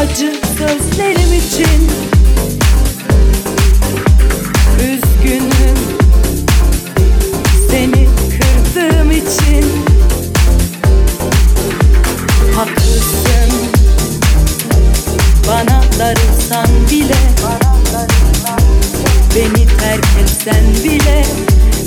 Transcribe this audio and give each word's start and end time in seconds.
acı 0.00 0.32
sözlerim 0.58 1.32
için. 1.32 1.90
Üzgünüm 4.78 5.78
seni 7.70 8.08
kırdığım 8.30 9.10
için. 9.10 9.64
Haklısın 12.56 13.52
bana 15.48 15.82
darılsan 15.98 16.68
bile. 16.90 17.18
Beni 19.36 19.66
terk 19.66 20.06
etsen 20.22 20.64
bile. 20.84 21.24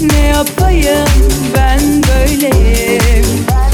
Ne 0.02 0.28
yapayım 0.28 1.10
ben 1.56 1.80
böyleyim? 2.04 3.26
ben 3.50 3.73